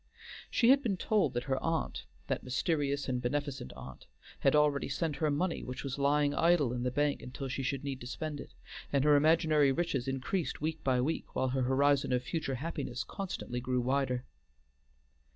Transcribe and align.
She 0.49 0.69
had 0.71 0.81
been 0.81 0.97
told 0.97 1.35
that 1.35 1.43
her 1.43 1.61
aunt 1.61 2.05
that 2.25 2.43
mysterious 2.43 3.07
and 3.07 3.21
beneficent 3.21 3.71
aunt 3.73 4.07
had 4.39 4.55
already 4.55 4.89
sent 4.89 5.17
her 5.17 5.29
money 5.29 5.61
which 5.63 5.83
was 5.83 5.99
lying 5.99 6.33
idle 6.33 6.73
in 6.73 6.81
the 6.81 6.89
bank 6.89 7.21
until 7.21 7.47
she 7.47 7.61
should 7.61 7.83
need 7.83 8.01
to 8.01 8.07
spend 8.07 8.39
it, 8.39 8.55
and 8.91 9.03
her 9.03 9.15
imaginary 9.15 9.71
riches 9.71 10.07
increased 10.07 10.59
week 10.59 10.83
by 10.83 10.99
week, 11.01 11.35
while 11.35 11.49
her 11.49 11.61
horizon 11.61 12.11
of 12.13 12.23
future 12.23 12.55
happiness 12.55 13.03
constantly 13.03 13.59
grew 13.61 13.79
wider. 13.79 14.25